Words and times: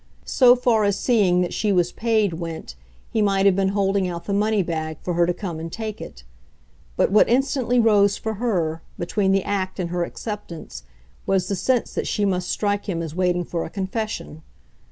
So 0.25 0.55
far 0.55 0.83
as 0.83 0.97
seeing 0.97 1.41
that 1.41 1.53
she 1.53 1.71
was 1.71 1.91
"paid" 1.91 2.33
went, 2.33 2.73
he 3.11 3.21
might 3.21 3.45
have 3.45 3.55
been 3.55 3.67
holding 3.69 4.07
out 4.07 4.25
the 4.25 4.33
money 4.33 4.63
bag 4.63 4.97
for 5.03 5.13
her 5.13 5.27
to 5.27 5.31
come 5.35 5.59
and 5.59 5.71
take 5.71 6.01
it. 6.01 6.23
But 6.97 7.11
what 7.11 7.29
instantly 7.29 7.79
rose, 7.79 8.17
for 8.17 8.33
her, 8.41 8.81
between 8.97 9.31
the 9.31 9.43
act 9.43 9.79
and 9.79 9.91
her 9.91 10.03
acceptance 10.03 10.81
was 11.27 11.49
the 11.49 11.55
sense 11.55 11.93
that 11.93 12.07
she 12.07 12.25
must 12.25 12.49
strike 12.49 12.87
him 12.87 13.03
as 13.03 13.13
waiting 13.13 13.43
for 13.45 13.63
a 13.63 13.69
confession. 13.69 14.41